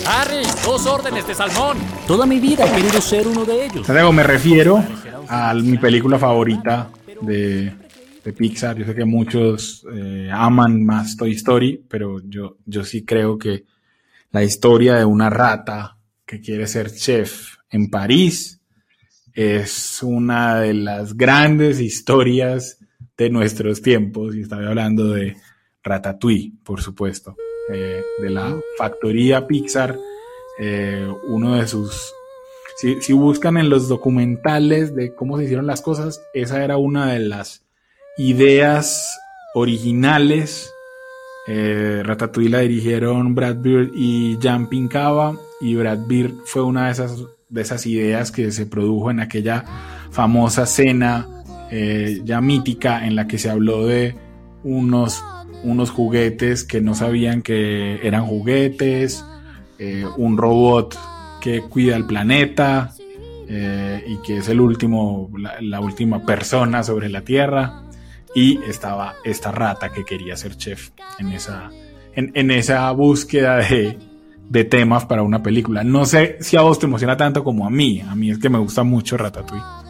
[0.07, 1.79] Harry, dos órdenes de salmón.
[2.07, 3.87] Toda mi vida he querido ser uno de ellos.
[3.87, 4.85] Santiago, me refiero
[5.29, 6.91] a mi película favorita
[7.23, 7.73] de,
[8.23, 8.77] de Pixar.
[8.77, 13.65] Yo sé que muchos eh, aman más Toy Story, pero yo, yo sí creo que
[14.31, 18.61] la historia de una rata que quiere ser chef en París
[19.33, 22.79] es una de las grandes historias
[23.17, 24.35] de nuestros tiempos.
[24.35, 25.37] Y estaba hablando de
[25.83, 27.37] Ratatouille, por supuesto,
[27.73, 29.99] eh, de la factoría Pixar.
[30.59, 32.15] eh, uno de sus
[32.77, 37.13] si, si buscan en los documentales de cómo se hicieron las cosas, esa era una
[37.13, 37.65] de las
[38.19, 39.19] ideas
[39.55, 40.71] originales.
[41.47, 46.93] Eh, Ratatouille la dirigieron Brad Bird y Jan Pinkava y Brad Bird fue una de
[46.93, 49.65] esas, de esas ideas que se produjo en aquella
[50.11, 51.27] famosa cena
[51.71, 54.15] eh, ya mítica en la que se habló de
[54.63, 55.25] unos,
[55.63, 59.25] unos juguetes que no sabían que eran juguetes,
[59.79, 60.97] eh, un robot
[61.41, 62.95] que cuida el planeta
[63.49, 67.83] eh, y que es el último, la, la, última persona sobre la Tierra.
[68.35, 71.71] Y estaba esta rata que quería ser chef en esa,
[72.15, 73.99] en, en esa búsqueda de,
[74.49, 75.85] de, temas para una película.
[75.85, 78.01] No sé si a vos te emociona tanto como a mí.
[78.01, 79.86] A mí es que me gusta mucho Ratatouille.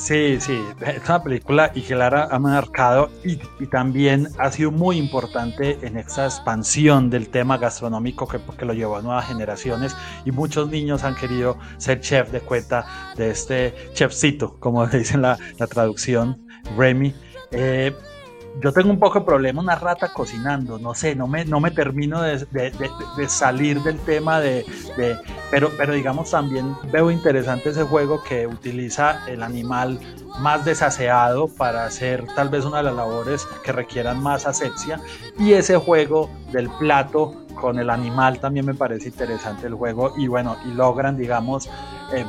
[0.00, 3.36] Sí, sí, es una película y que Lara ha marcado y,
[3.66, 8.96] también ha sido muy importante en esta expansión del tema gastronómico que, que, lo llevó
[8.96, 14.58] a nuevas generaciones y muchos niños han querido ser chef de cuenta de este chefcito,
[14.58, 16.46] como dice la, la traducción,
[16.78, 17.14] Remy.
[17.50, 17.94] Eh,
[18.60, 21.70] yo tengo un poco de problema, una rata cocinando, no sé, no me, no me
[21.70, 22.72] termino de, de,
[23.16, 24.64] de, salir del tema de,
[25.50, 30.00] pero, pero digamos también veo interesante ese juego que utiliza el animal
[30.40, 35.00] más desaseado para hacer tal vez una de las labores que requieran más asepsia
[35.38, 40.26] y ese juego del plato con el animal también me parece interesante el juego y
[40.28, 41.68] bueno, y logran digamos
[42.12, 42.24] eh,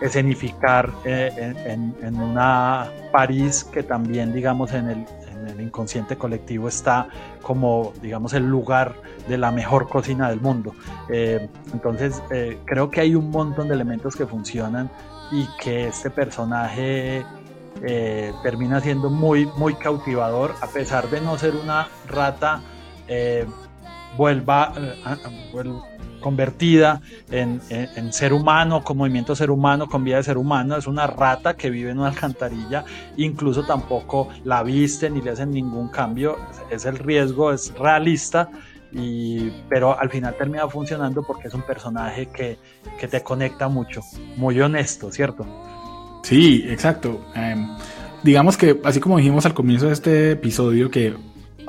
[0.00, 7.08] escenificar eh, en, una París que también, digamos, en el, en el, inconsciente colectivo está
[7.42, 8.94] como, digamos, el lugar
[9.28, 10.74] de la mejor cocina del mundo.
[11.08, 14.90] Eh, entonces, eh, creo que hay un montón de elementos que funcionan
[15.30, 17.24] y que este personaje
[18.42, 22.60] termina siendo muy, muy cautivador, a pesar de no ser una rata,
[24.16, 24.72] vuelva,
[25.52, 25.82] vuelva
[26.20, 27.60] convertida en,
[28.12, 31.70] ser humano, con movimiento ser humano, con vida de ser humano, es una rata que
[31.70, 32.84] vive en una alcantarilla,
[33.16, 36.36] incluso tampoco la visten ni le hacen ningún cambio,
[36.70, 38.50] es el riesgo, es realista,
[38.92, 42.58] y, pero al final termina funcionando porque es un personaje que,
[42.98, 44.02] que te conecta mucho,
[44.36, 45.46] muy honesto, ¿cierto?
[46.22, 47.20] Sí, exacto.
[47.34, 47.76] Um,
[48.22, 51.14] digamos que, así como dijimos al comienzo de este episodio, que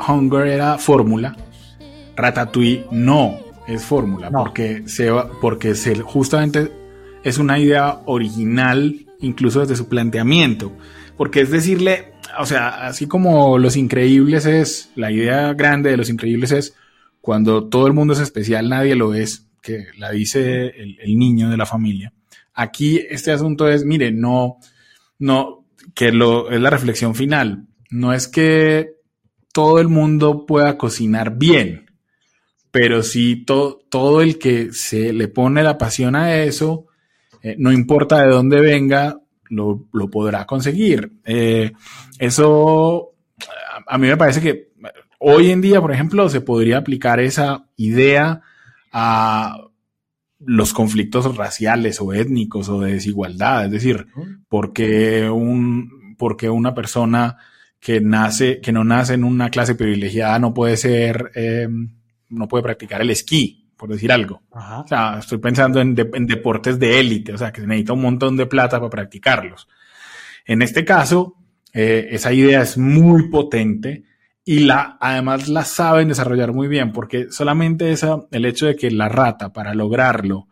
[0.07, 1.35] Hunger era fórmula,
[2.15, 6.71] Ratatouille no es fórmula, porque, se, porque se, justamente
[7.23, 10.71] es una idea original, incluso desde su planteamiento.
[11.17, 16.09] Porque es decirle, o sea, así como Los Increíbles es, la idea grande de Los
[16.09, 16.75] Increíbles es
[17.21, 21.49] cuando todo el mundo es especial, nadie lo es, que la dice el, el niño
[21.49, 22.13] de la familia.
[22.53, 24.57] Aquí este asunto es, mire, no,
[25.19, 27.67] no, que lo, es la reflexión final.
[27.89, 28.95] No es que
[29.53, 31.90] todo el mundo pueda cocinar bien,
[32.71, 36.87] pero sí todo el que se le pone la pasión a eso,
[37.43, 41.11] eh, no importa de dónde venga, lo, podrá conseguir.
[41.25, 41.73] Eh,
[42.17, 43.11] eso
[43.87, 44.71] a mí me parece que
[45.19, 48.41] hoy en día, por ejemplo, se podría aplicar esa idea
[48.91, 49.57] a
[50.39, 53.65] los conflictos raciales o étnicos o de desigualdad.
[53.65, 54.07] Es decir,
[54.47, 57.37] porque, un, porque una persona
[57.79, 61.67] que nace, que no nace en una clase privilegiada no puede ser, eh,
[62.31, 64.41] no puede practicar el esquí, por decir algo.
[64.49, 68.37] O sea, estoy pensando en, deportes de élite, o sea, que se necesita un montón
[68.37, 69.67] de plata para practicarlos.
[70.45, 71.35] En este caso,
[71.73, 74.03] eh, esa idea es muy potente
[74.43, 78.91] y la, además la saben desarrollar muy bien, porque solamente esa, el hecho de que
[78.91, 80.47] la rata, para lograrlo,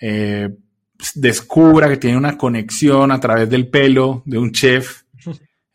[0.00, 0.50] eh,
[1.14, 5.02] descubra que tiene una conexión a través del pelo de un chef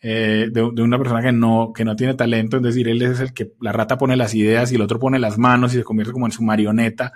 [0.05, 3.33] eh, de, una persona que no, que no tiene talento, es decir, él es el
[3.33, 6.11] que la rata pone las ideas y el otro pone las manos y se convierte
[6.11, 7.13] como en su marioneta.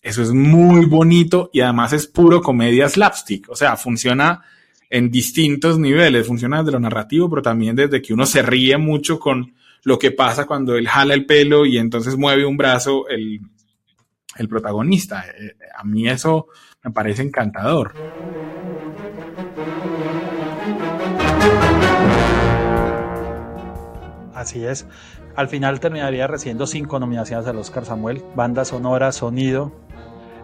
[0.00, 4.42] Eso es muy bonito y además es puro comedia slapstick, o sea, funciona
[4.88, 9.18] en distintos niveles, funciona desde lo narrativo, pero también desde que uno se ríe mucho
[9.18, 9.52] con
[9.84, 13.38] lo que pasa cuando él jala el pelo y entonces mueve un brazo el,
[14.36, 15.26] el protagonista.
[15.28, 16.46] Eh, a mí eso
[16.82, 17.92] me parece encantador.
[24.40, 24.86] Así es.
[25.36, 29.70] Al final terminaría recibiendo cinco nominaciones al Oscar Samuel, banda sonora, sonido,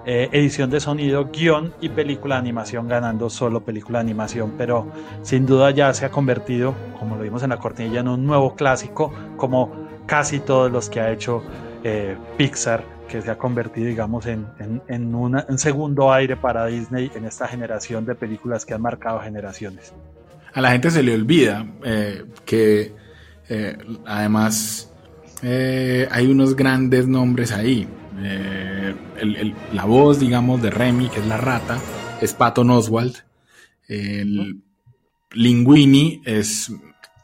[0.05, 4.87] eh, edición de sonido, guion y película de animación, ganando solo película de animación, pero
[5.23, 8.55] sin duda ya se ha convertido, como lo vimos en la cortinilla, en un nuevo
[8.55, 11.43] clásico, como casi todos los que ha hecho
[11.83, 17.49] eh, Pixar, que se ha convertido, digamos, en, un segundo aire para Disney en esta
[17.49, 19.95] generación de películas que han marcado generaciones.
[20.53, 23.06] A la gente se le olvida eh, que
[23.49, 24.93] eh, además,
[25.43, 27.87] eh, hay unos grandes nombres ahí.
[28.19, 28.95] Eh,
[29.73, 31.79] la voz, digamos, de Remy, que es la rata,
[32.21, 33.17] es Patton Oswald.
[33.89, 34.63] El
[35.33, 36.73] Linguini es,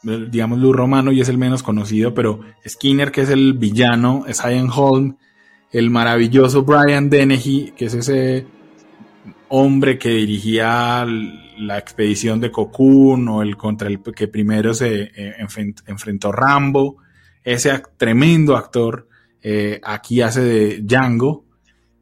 [0.03, 4.41] digamos, Luz Romano y es el menos conocido, pero Skinner, que es el villano, es
[4.43, 5.17] Ian Holm.
[5.71, 8.45] El maravilloso Brian Dennehy, que es ese
[9.49, 11.05] hombre que dirigía
[11.57, 15.35] la expedición de Cocoon o el contra el que primero se eh,
[15.85, 16.97] enfrentó Rambo,
[17.43, 19.07] ese tremendo actor
[19.41, 21.45] eh, aquí hace de Django.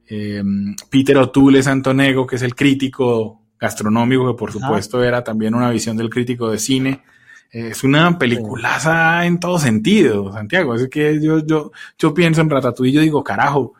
[0.08, 0.44] Eh,
[0.90, 5.70] Peter O'Toole es Antonego, que es el crítico gastronómico, que por supuesto era también una
[5.70, 7.02] visión del crítico de cine.
[7.52, 10.76] es una peliculaza en todo sentido, Santiago.
[10.76, 13.74] Es que yo, yo, yo pienso en Ratatouille y yo digo, carajo,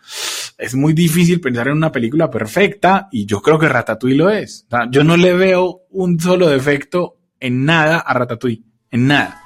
[0.62, 4.68] es muy difícil pensar en una película perfecta y yo creo que Ratatouille lo es.
[4.92, 9.42] yo no le veo un solo defecto en nada a Ratatouille, en nada.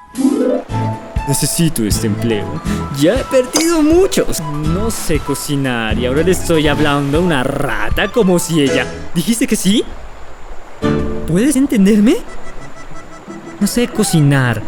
[1.26, 2.62] Necesito este empleo.
[3.00, 4.42] Ya he perdido muchos.
[4.42, 8.86] No sé cocinar y ahora le estoy hablando a una rata como si ella...
[9.16, 9.86] ¿Dijiste que sí?
[11.28, 12.18] ¿Puedes entenderme?
[13.62, 14.62] No sé cocinar.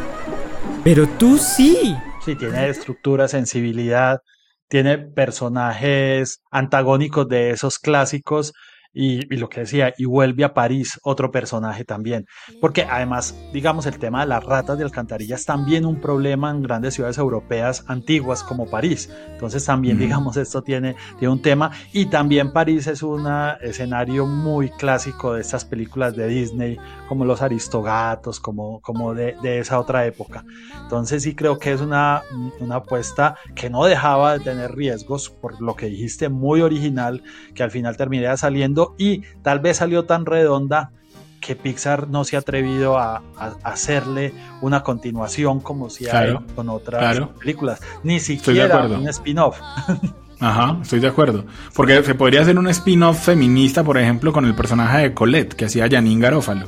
[0.85, 1.93] Pero tú sí.
[2.23, 4.21] Sí, tiene estructura, sensibilidad,
[4.67, 8.53] tiene personajes antagónicos de esos clásicos
[8.99, 12.25] y, lo que decía, y vuelve a París otro personaje también.
[12.59, 16.63] Porque además, digamos, el tema de las ratas de alcantarilla es también un problema en
[16.63, 19.13] grandes ciudades europeas antiguas como París.
[19.29, 21.69] Entonces también, digamos, esto tiene, tiene un tema.
[21.93, 23.27] Y también París es un
[23.61, 29.59] escenario muy clásico de estas películas de Disney, como Los Aristogatos, como, como de, de
[29.59, 30.43] esa otra época.
[30.81, 32.23] Entonces sí creo que es una,
[32.59, 37.21] una apuesta que no dejaba de tener riesgos, por lo que dijiste, muy original,
[37.53, 40.91] que al final terminaría saliendo y tal vez salió tan redonda
[41.39, 43.21] que Pixar no se ha atrevido a,
[43.63, 49.59] hacerle una continuación como si hay con otras películas, ni siquiera un spin-off.
[50.39, 51.45] Ajá, estoy de acuerdo.
[51.73, 55.65] Porque se podría hacer un spin-off feminista, por ejemplo, con el personaje de Colette, que
[55.65, 56.67] hacía Janine Garófalo,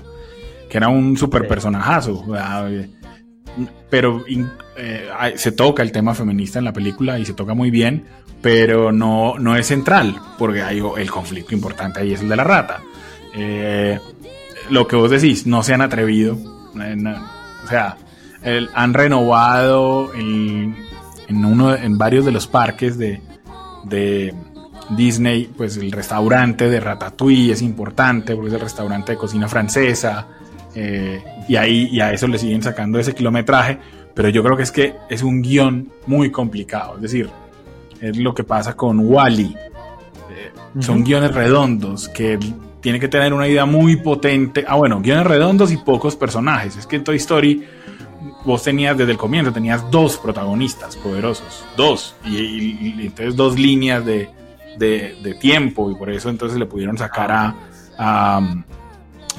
[0.69, 2.25] que era un super personajazo.
[3.89, 4.23] Pero
[4.79, 8.05] eh, se toca el tema feminista en la película y se toca muy bien,
[8.41, 12.43] pero no, no es central, porque hay el conflicto importante ahí es el de la
[12.43, 12.81] rata.
[13.33, 13.99] Eh,
[14.69, 17.97] lo que vos decís, no se han atrevido, o sea,
[18.73, 20.75] han renovado en,
[21.97, 23.21] varios de los parques de,
[24.95, 30.27] Disney, pues el restaurante de Ratatouille es importante porque es el restaurante de cocina francesa.
[30.73, 33.77] eh, y ahí a eso le siguen sacando ese kilometraje.
[34.19, 36.95] Pero yo creo que es que es un guion muy complicado.
[36.97, 37.29] Es decir,
[38.01, 39.55] es lo que pasa con Wally.
[40.81, 42.37] Son guiones redondos que
[42.81, 44.65] tiene que tener una idea muy potente.
[44.67, 46.75] Ah, bueno, guiones redondos y pocos personajes.
[46.75, 47.63] Es que en Toy Story
[48.43, 53.57] vos tenías desde el comienzo, tenías dos protagonistas poderosos, dos, y, y- y entonces dos
[53.57, 54.27] líneas de,
[54.77, 57.55] de- de tiempo, y por eso entonces le pudieron sacar a,
[57.97, 58.63] a um,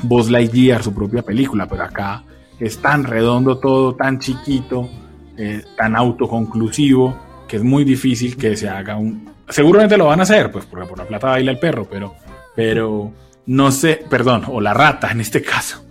[0.04, 2.24] Buzz Lightyear su propia película, pero acá
[2.60, 4.88] es tan redondo todo, tan chiquito,
[5.36, 7.16] eh, tan autoconclusivo,
[7.48, 9.28] que es muy difícil que se haga un...
[9.48, 12.14] Seguramente lo van a hacer, pues porque por la plata baila el perro, pero,
[12.54, 13.10] pero
[13.46, 15.84] no sé, perdón, o la rata en este caso,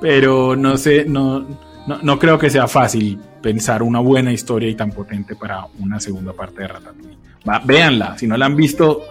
[0.00, 1.40] pero no sé, no,
[1.86, 5.98] no, no creo que sea fácil pensar una buena historia y tan potente para una
[6.00, 7.16] segunda parte de Ratatouille.
[7.48, 9.04] Va, véanla, si no la han visto,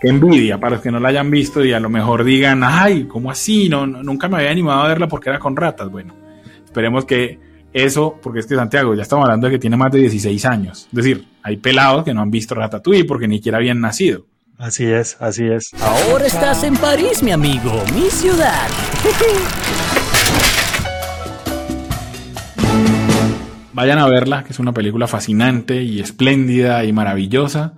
[0.00, 3.04] qué envidia para los que no la hayan visto y a lo mejor digan, ay,
[3.04, 3.68] ¿cómo así?
[3.70, 5.88] No, no- nunca me había animado a verla porque era con ratas.
[5.90, 6.12] Bueno,
[6.74, 7.38] esperemos que
[7.72, 10.88] eso, porque es que Santiago, ya estamos hablando de que tiene más de 16 años.
[10.88, 14.26] Es decir, hay pelados que no han visto Ratatouille porque ni siquiera habían nacido.
[14.58, 15.70] Así es, así es.
[15.80, 18.66] Ahora estás en París, mi amigo, mi ciudad.
[23.72, 27.74] Vayan a verla, que es una película fascinante y espléndida y maravillosa,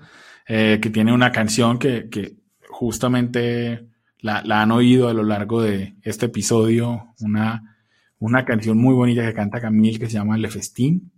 [0.48, 2.36] eh, que tiene una canción que, que
[2.70, 3.88] justamente
[4.20, 7.75] la, la han oído a lo largo de este episodio, una,
[8.18, 11.12] una canción muy bonita que canta Camille que se llama Le Festín.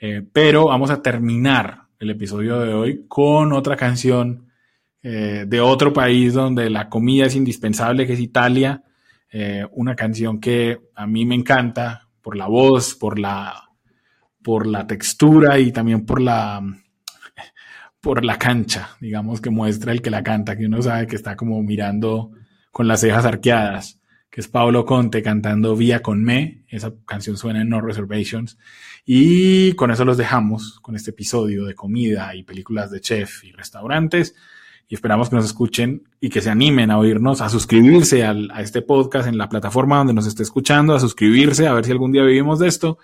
[0.00, 4.46] Eh, pero vamos a terminar el episodio de hoy con otra canción
[5.02, 8.82] eh, de otro país donde la comida es indispensable, que es Italia.
[9.32, 13.70] Eh, una canción que a mí me encanta por la voz, por la,
[14.42, 16.60] por la textura y también por la,
[18.00, 21.36] por la cancha, digamos, que muestra el que la canta, que uno sabe que está
[21.36, 22.32] como mirando
[22.72, 24.00] con las cejas arqueadas,
[24.36, 26.62] es Pablo Conte cantando Vía con Me.
[26.68, 28.58] Esa canción suena en No Reservations.
[29.04, 33.52] Y con eso los dejamos, con este episodio de comida y películas de chef y
[33.52, 34.34] restaurantes.
[34.88, 38.60] Y esperamos que nos escuchen y que se animen a oírnos, a suscribirse al- a
[38.62, 42.12] este podcast en la plataforma donde nos esté escuchando, a suscribirse, a ver si algún
[42.12, 42.98] día vivimos de esto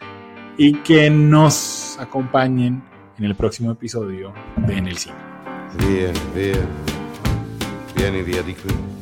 [0.58, 2.84] y que nos acompañen
[3.18, 4.32] en el próximo episodio
[4.66, 5.16] de En el Cine.
[5.78, 6.58] Vieni, vieni,
[7.96, 9.01] vieni via di qui.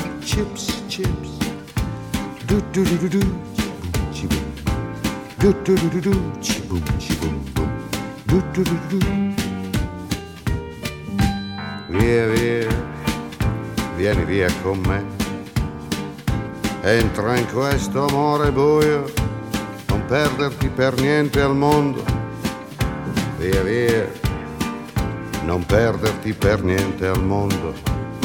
[0.31, 1.29] Chips, chips.
[2.47, 3.19] Do do do do do.
[4.13, 4.45] Chi-boom.
[5.39, 6.13] Do do do do do.
[6.39, 7.69] Chi-boom, chi-boom, boom.
[8.27, 9.11] Do do do do do.
[11.89, 12.69] Via, via,
[13.97, 15.03] vieni via con me.
[16.81, 19.11] Entra in questo amore buio,
[19.89, 22.05] non perderti per niente al mondo.
[23.37, 24.09] Via, via,
[25.43, 27.90] non perderti per niente al mondo.